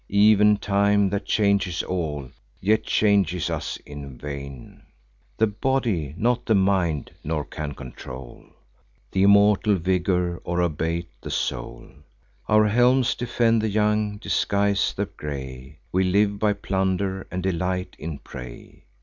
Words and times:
Ev'n 0.11 0.57
time, 0.57 1.11
that 1.11 1.25
changes 1.27 1.83
all, 1.83 2.27
yet 2.59 2.83
changes 2.83 3.51
us 3.51 3.77
in 3.85 4.17
vain: 4.17 4.81
The 5.37 5.45
body, 5.45 6.15
not 6.17 6.47
the 6.47 6.55
mind; 6.55 7.11
nor 7.23 7.45
can 7.45 7.75
control 7.75 8.45
Th' 9.11 9.17
immortal 9.17 9.75
vigour, 9.75 10.41
or 10.43 10.59
abate 10.61 11.11
the 11.21 11.29
soul. 11.29 11.87
Our 12.47 12.65
helms 12.67 13.13
defend 13.13 13.61
the 13.61 13.69
young, 13.69 14.17
disguise 14.17 14.91
the 14.97 15.05
gray: 15.05 15.77
We 15.91 16.03
live 16.05 16.39
by 16.39 16.53
plunder, 16.53 17.27
and 17.29 17.43
delight 17.43 17.95
in 17.99 18.17
prey. 18.17 18.85